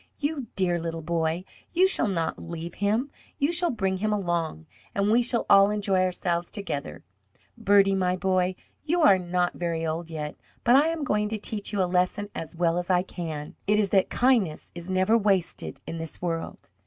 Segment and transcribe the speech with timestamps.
[0.17, 1.43] "You dear little boy,
[1.73, 3.11] you shall not leave him.
[3.37, 7.03] You shall bring him along, and we shall all enjoy ourselves together.
[7.55, 11.71] Bertie, my boy, you are not very old yet, but I am going to teach
[11.71, 13.53] you a lesson as well as I can.
[13.67, 16.71] It is that kindness is never wasted in this world."